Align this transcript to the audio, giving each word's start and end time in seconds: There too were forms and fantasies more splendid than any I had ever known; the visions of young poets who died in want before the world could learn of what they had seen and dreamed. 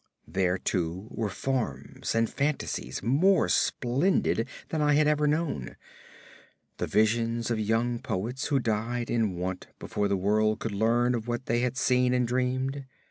There 0.27 0.57
too 0.57 1.05
were 1.11 1.29
forms 1.29 2.15
and 2.15 2.27
fantasies 2.27 3.03
more 3.03 3.47
splendid 3.47 4.47
than 4.69 4.81
any 4.81 4.93
I 4.93 4.93
had 4.95 5.07
ever 5.07 5.27
known; 5.27 5.75
the 6.77 6.87
visions 6.87 7.51
of 7.51 7.59
young 7.59 7.99
poets 7.99 8.47
who 8.47 8.57
died 8.59 9.11
in 9.11 9.35
want 9.35 9.67
before 9.77 10.07
the 10.07 10.17
world 10.17 10.57
could 10.57 10.71
learn 10.71 11.13
of 11.13 11.27
what 11.27 11.45
they 11.45 11.59
had 11.59 11.77
seen 11.77 12.15
and 12.15 12.27
dreamed. 12.27 12.85